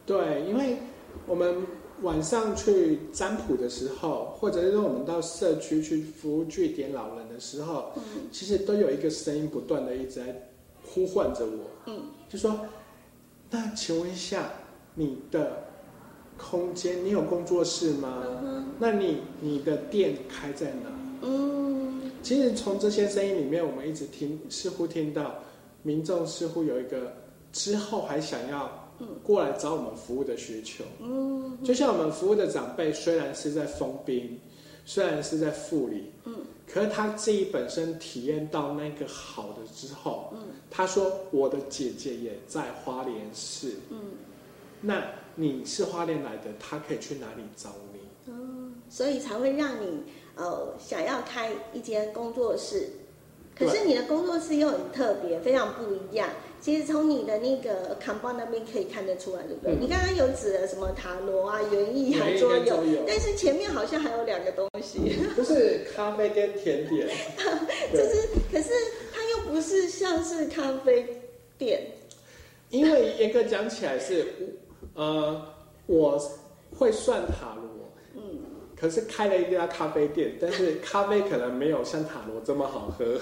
[0.06, 0.78] 对，因为
[1.26, 1.66] 我们
[2.02, 8.02] 晚上去占卜的时候，或者是说我们到社区去服务据点老人的时候，嗯。
[8.32, 10.48] 其实都有一个声音不断的一直在
[10.84, 12.58] 呼唤着我，嗯，就说
[13.50, 14.50] ：“那请问一下，
[14.94, 15.64] 你的
[16.50, 18.24] 空间，你有工作室吗？
[18.42, 20.90] 嗯那你你的店开在哪？”
[21.22, 22.10] 嗯。
[22.22, 25.36] 其实从这些声音里面，我们一直听，似乎听到
[25.82, 27.12] 民众似乎有一个
[27.52, 28.90] 之后还想要
[29.22, 30.84] 过来找我们服务的需求。
[31.00, 31.56] 嗯。
[31.62, 34.38] 就像我们服务的长辈，虽然是在封滨，
[34.84, 36.34] 虽然是在护理，嗯，
[36.66, 40.40] 可是他自己本身体验到那个好的之后，嗯，
[40.70, 43.98] 他说我的姐姐也在花莲市，嗯。
[44.80, 45.00] 那
[45.34, 48.00] 你是花莲来的，他可以去哪里找你？
[48.28, 50.02] 嗯，所以才会让你
[50.36, 52.88] 呃想要开一间工作室。
[53.54, 56.28] 可是你的工作室又很特别，非常不一样。
[56.60, 59.74] 其实从你的那个 c o m b o 那边可以看得出来，对不对？
[59.74, 65.00] 嗯你刚刚有指了什么塔罗啊、园艺啊、桌游跟桌游，但是前面好像还有两个东西，
[65.36, 67.08] 就是咖啡跟甜点，
[67.92, 68.70] 就是可是
[69.12, 71.04] 它又不是像是咖啡
[71.58, 71.84] 店，
[72.70, 74.24] 因为严格讲起来是，
[74.94, 75.40] 呃，
[75.86, 76.20] 我
[76.76, 78.22] 会算塔罗，嗯，
[78.76, 83.18] 可是开了一家咖啡店，但是咖啡可能没有像塔罗这么好喝，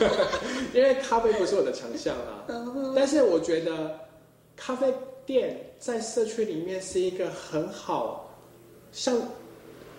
[0.74, 2.46] 因为咖啡不是我的强项啊。
[2.94, 3.98] 但是我觉得
[4.56, 4.92] 咖啡
[5.24, 8.34] 店在社区里面是一个很好，
[8.92, 9.16] 像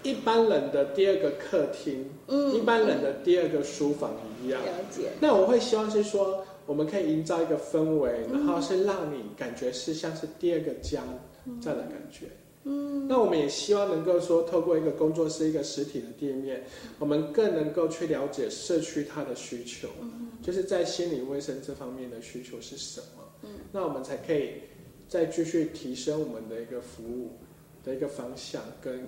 [0.03, 4.11] 一般人的第二个客厅，嗯一般人的第二个书房
[4.43, 4.61] 一样。
[4.61, 11.01] 了解，那我会希望是说，我们可以营造一个氛围，嗯然后是让你感觉是像是第二个家
[11.59, 12.27] 这样的感觉。
[12.63, 16.63] 嗯，那我们也希望能够说，透过一个工作室、一个实体的店面，
[16.99, 19.87] 我们更能够去了解社区它的需求，
[20.43, 23.23] 就是在心理卫生这方面的需求是什么。
[23.41, 24.51] 嗯，那我们才可以
[25.07, 27.31] 再继续提升我们的一个服务
[27.83, 29.07] 的一个方向跟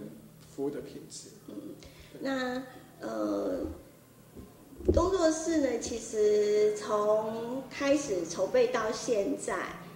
[0.49, 1.27] 服务的品质。
[1.47, 1.55] 嗯，
[2.19, 2.63] 那
[3.07, 3.67] 呃。
[4.87, 9.55] 工作室呢，其实从开始筹备到现在，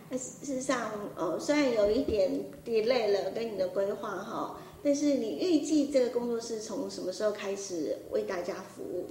[0.10, 2.32] 那事实上，呃，虽然有一点
[2.64, 9.08] delay 了跟你的规划哈，但是你预计这个工作室从什么时候开始为大家服务？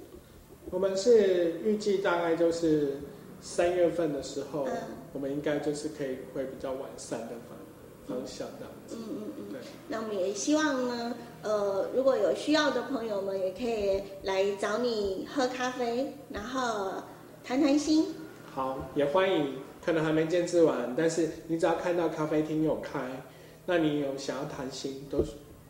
[0.71, 3.01] 我们是预计大概就是
[3.41, 4.67] 三月份的时候，
[5.13, 7.59] 我们应该就是可以会比较完善的方
[8.07, 8.97] 方向这样子。
[8.97, 9.44] 嗯嗯嗯。
[9.65, 9.71] 对。
[9.89, 11.15] 那我们也希望呢。
[11.43, 17.03] 呃，如果有需要的朋友们，也可以来找你喝咖啡，然后
[17.45, 18.07] 谈谈心。
[18.51, 19.57] 好，也欢迎。
[19.85, 23.23] 可能还没见制完，但是你只要看到咖啡厅有开，
[23.67, 25.23] 那你有想要谈心，都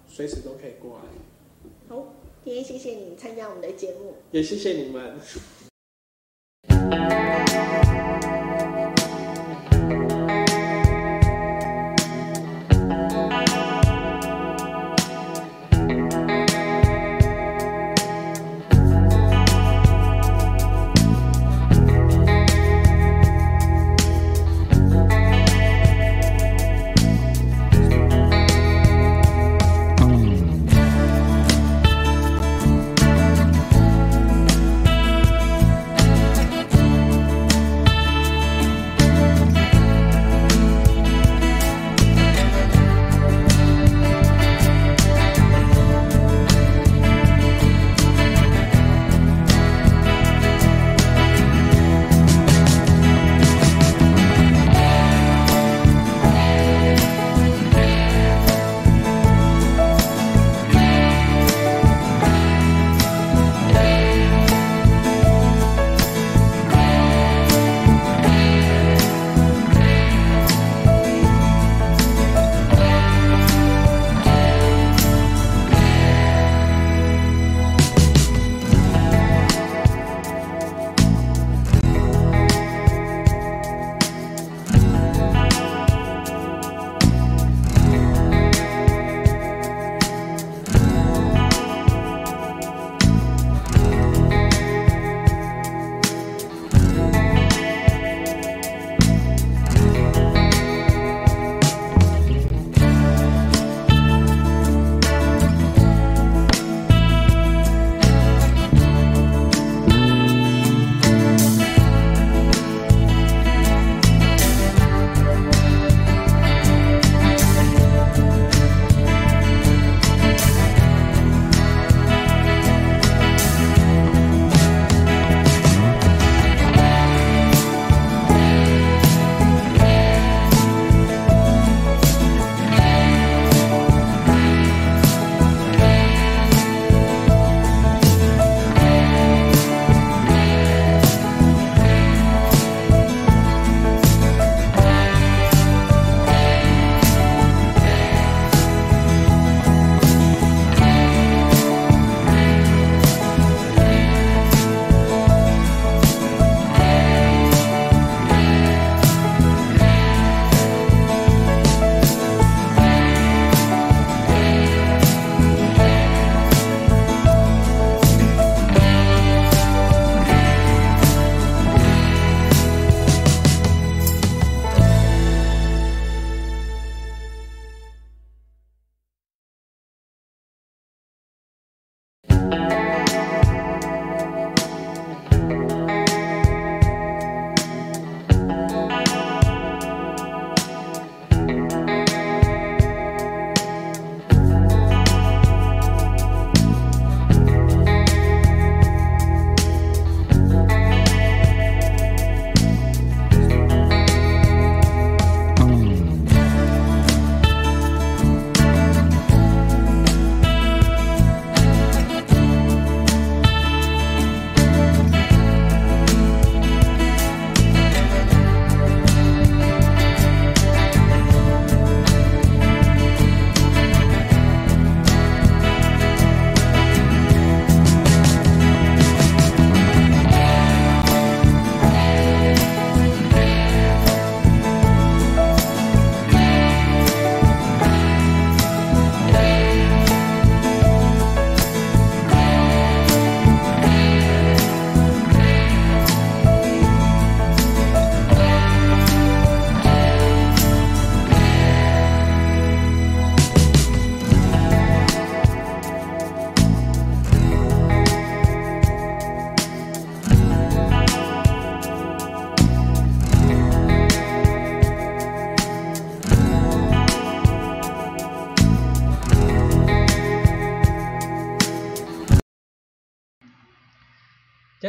[0.07, 1.03] 随时都可以过来。
[1.88, 2.07] 好，
[2.45, 5.18] 今天谢谢你参加我们的节目，也谢谢你们。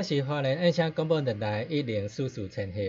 [0.05, 2.79] 是华人爱声广播电台一零四四千赫。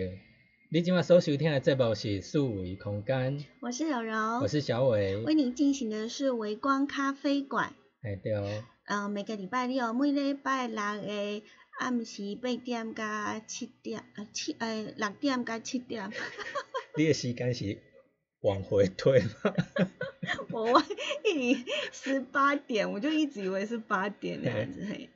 [0.71, 5.17] 你今晚所收听的节目是数维空间，我是柔柔，我是小伟。
[5.25, 7.73] 为您进行的是微光咖啡馆。
[8.03, 8.63] 哎对哦。
[8.85, 11.43] 嗯，每个礼拜六，每礼拜六的
[11.81, 16.13] 暗时八点加七点，呃七呃六点加七点。
[16.99, 17.79] 你的时间是
[18.43, 19.55] 往回推吗？
[20.53, 20.83] 我我
[21.25, 25.09] 一直十八点，我就一直以为是八点那样子嘿。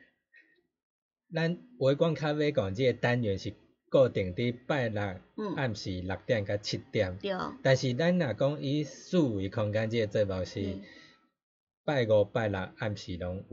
[1.33, 3.53] 咱微光咖啡馆即个单元是
[3.89, 5.01] 固定伫拜六
[5.57, 7.33] 暗时六点到七点，对。
[7.63, 10.79] 但是咱若讲以四维空间即个节目是
[11.85, 13.45] 拜五拜六暗时拢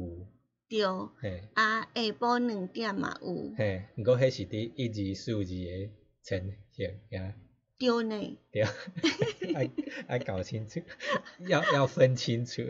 [0.70, 1.32] 有，对。
[1.32, 1.44] 嘿。
[1.54, 3.54] 啊，下晡两点嘛有。
[3.58, 5.90] 嘿，毋过迄是伫一字数字的
[6.24, 7.34] 呈现呀。
[7.80, 8.38] 对呢。
[8.52, 8.64] 对。
[9.56, 9.70] 爱
[10.08, 10.82] 爱搞清楚，
[11.48, 12.64] 要要分清楚。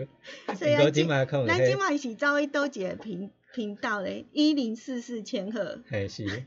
[0.56, 3.32] 所以咱今咱今晚是走去倒一个频？
[3.58, 5.82] 频道嘞，一零四四千赫。
[5.90, 6.46] 嘿是，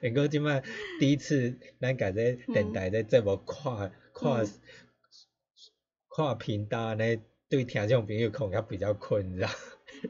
[0.00, 0.60] 不过即摆
[0.98, 4.42] 第一次咱家这电台咧节目跨跨
[6.08, 9.48] 跨频道安尼，对听众朋友可能较比较困扰，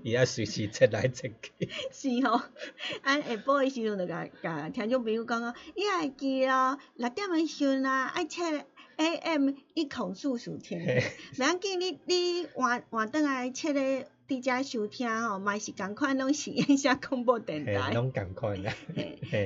[0.03, 1.69] 伊要随时切来切去。
[1.93, 2.41] 是吼，
[3.03, 8.65] 安下晡诶时阵就甲甲听众朋友讲讲，伊也会记咯，六点诶时阵啊，爱切
[8.97, 10.81] AM 一口数数天，
[11.35, 14.09] 袂要紧，你你换换转来切咧。
[14.27, 17.93] 伫遮收听吼，嘛是共款，拢是燕声广播电台。
[17.93, 18.73] 拢共款 啦。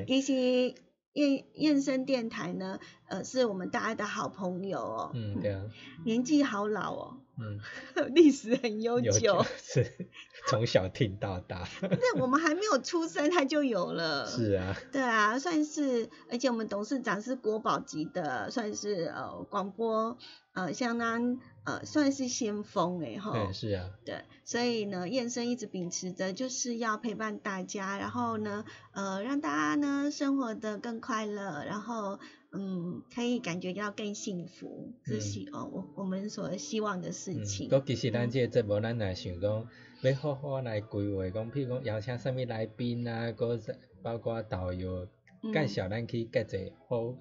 [0.06, 0.74] 其实
[1.14, 5.10] 燕燕声电台呢，呃，是我们大家的好朋友哦。
[5.14, 5.62] 嗯，对啊。
[6.04, 7.16] 年纪好老哦。
[7.40, 7.58] 嗯。
[8.14, 9.44] 历史很悠久。
[9.56, 10.08] 是。
[10.46, 11.66] 从小听到大。
[11.82, 14.26] 那我们还没有出生，它就有了。
[14.26, 14.76] 是啊。
[14.92, 20.16] 对啊，算是，而且我们董事长是国宝级的，算是呃广播
[20.52, 21.40] 呃相当。
[21.68, 32.18] 呃，算是先锋哎哈，对，是啊，对，所以呢，燕生一直秉持着就是要陪伴大家，然后呢，呃，让大家呢生活的更快乐，然后
[32.52, 37.68] 嗯，可以感觉到更幸福，这是哦，我我们所希望的事情。
[37.70, 39.68] 嗯，其实咱这个节目，咱也想讲，
[40.00, 43.60] 要好好来规划，讲譬如讲邀请什么来宾啊，个
[44.02, 45.06] 包括导游
[45.52, 47.14] 介绍咱去各个好，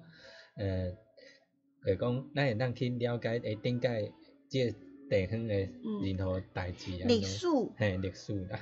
[0.56, 0.90] 呃，
[1.84, 4.10] 就讲咱会当去了解会顶解。
[4.48, 4.78] 即个
[5.10, 5.70] 地方诶
[6.02, 7.46] 任何代志啊，历史，
[7.76, 8.60] 嘿，历史啦，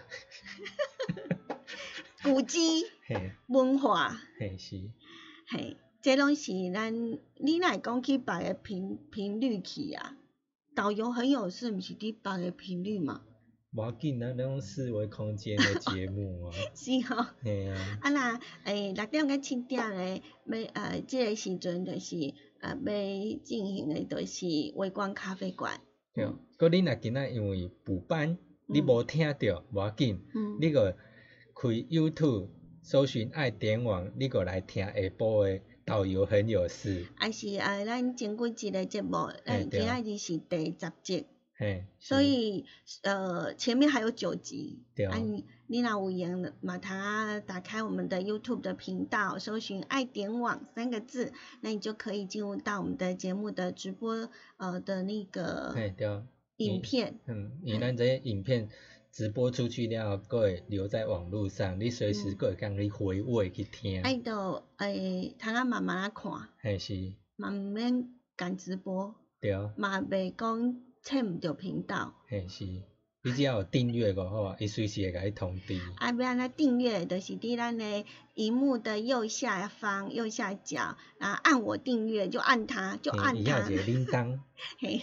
[2.23, 4.77] 古迹，嘿，文化，嘿是，
[5.49, 6.93] 嘿，即拢是咱
[7.39, 10.17] 你若讲去别个频频率去啊，
[10.75, 13.23] 导游很有事，毋是伫别个频率嘛？
[13.73, 22.35] 无要紧啊，那种四维空间的节目啊， 是吼，嘿啊，啊那诶六点到七点诶，要呃即个时阵就是。
[22.61, 25.81] 啊，要进行的都是微光咖啡馆。
[26.13, 26.27] 对，
[26.59, 30.21] 佮你若今仔因为补班，你无听着，无要紧，
[30.61, 30.97] 你个
[31.55, 32.49] 开 YouTube
[32.83, 37.07] 搜寻爱点网，你个来听下晡的导游很有事。
[37.17, 41.27] 啊是啊，咱前几集的节目，咱今仔日是第十集。
[41.59, 42.67] 嘿，所以
[43.03, 44.85] 呃，前面还有九集。
[44.95, 45.17] 对啊。
[45.17, 51.33] 你你那无言马塔打开我们的 YouTube 的频道，搜寻“爱点网”三个字，
[51.63, 54.29] 那你就可以进入到我们的节目的直播
[54.59, 55.75] 呃的那个
[56.59, 57.19] 影片。
[57.27, 58.69] 嗯，你咱这些影片
[59.11, 64.03] 直播出去了，各会留在网络上，你随时各会讲你回味去听。
[64.03, 66.33] 爱到诶，通啊慢慢啊看。
[66.61, 67.15] 嘿是。
[67.37, 69.15] 慢慢赶直播。
[69.41, 69.73] 对啊。
[69.77, 72.15] 嘛袂讲切毋着频道。
[72.27, 72.67] 嘿是。
[73.23, 75.77] 你只要有订阅个好啊，伊随时会甲你通知。
[75.97, 78.05] 啊，要安尼订阅，就是伫咱诶
[78.35, 83.41] 荧幕的右下方右下角，啊，按我订阅就按它，就按它。
[83.41, 84.39] 伊有一个 铃铛，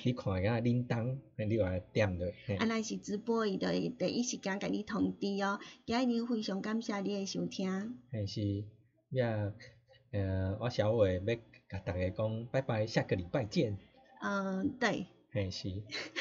[0.05, 2.25] 你看下铃铛，你话点落。
[2.59, 5.59] 啊，咱是直播，伊就会第一时间甲你通知哦。
[5.85, 7.97] 今日非常感谢你诶收听。
[8.09, 8.63] 嘿是，
[9.09, 9.51] 呀，
[10.11, 11.35] 呃，我小伟要
[11.67, 13.77] 甲大家讲，拜拜，下个礼拜见。
[14.21, 15.07] 嗯，对。
[15.33, 15.67] 嘿 是，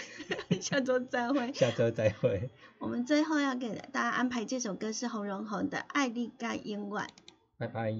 [0.60, 1.52] 下周再会。
[1.52, 2.50] 下周再会。
[2.78, 7.04] 我们最后要给大家安排这首歌是洪荣宏的《爱丽盖英文》。
[7.58, 7.92] 拜拜。